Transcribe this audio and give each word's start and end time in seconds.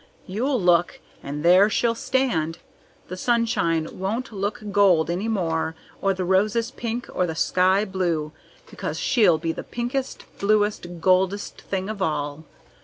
You'll 0.25 0.59
look, 0.59 0.99
and 1.21 1.45
there 1.45 1.69
she'll 1.69 1.93
stand. 1.93 2.57
The 3.07 3.15
sunshine 3.15 3.87
won't 3.99 4.31
look 4.33 4.59
gold 4.71 5.11
any 5.11 5.27
more, 5.27 5.75
or 6.01 6.11
the 6.11 6.25
roses 6.25 6.71
pink, 6.71 7.07
or 7.13 7.27
the 7.27 7.35
sky 7.35 7.85
blue, 7.85 8.31
because 8.67 8.97
she'll 8.99 9.37
be 9.37 9.51
the 9.51 9.61
pinkest, 9.61 10.25
bluest, 10.39 10.99
goldest 11.01 11.61
thing 11.61 11.87
of 11.87 12.01
all. 12.01 12.45